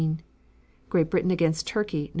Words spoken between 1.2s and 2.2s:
against Turkey, Nov.